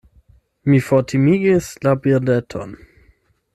[0.71, 2.77] Mi fortimigis la birdeton.